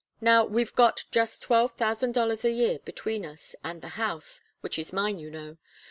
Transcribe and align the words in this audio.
Now, 0.19 0.43
we've 0.45 0.73
got 0.73 1.05
just 1.11 1.43
twelve 1.43 1.73
thousand 1.77 2.13
dollars 2.15 2.43
a 2.43 2.49
year 2.49 2.79
between 2.79 3.23
us, 3.23 3.55
and 3.63 3.83
the 3.83 3.89
house, 4.01 4.41
which 4.61 4.79
is 4.79 4.91
mine, 4.91 5.19
you 5.19 5.29
know. 5.29 5.57